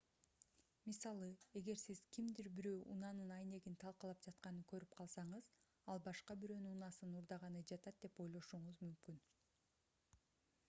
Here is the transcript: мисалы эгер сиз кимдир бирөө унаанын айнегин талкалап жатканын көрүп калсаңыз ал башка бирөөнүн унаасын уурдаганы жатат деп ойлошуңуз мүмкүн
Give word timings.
мисалы 0.91 1.27
эгер 1.59 1.79
сиз 1.81 1.99
кимдир 2.15 2.47
бирөө 2.59 2.77
унаанын 2.93 3.33
айнегин 3.35 3.75
талкалап 3.83 4.23
жатканын 4.27 4.63
көрүп 4.71 4.95
калсаңыз 5.01 5.49
ал 5.95 6.01
башка 6.07 6.37
бирөөнүн 6.45 6.73
унаасын 6.79 7.13
уурдаганы 7.19 7.61
жатат 7.73 7.99
деп 8.07 8.23
ойлошуңуз 8.25 8.81
мүмкүн 8.87 9.21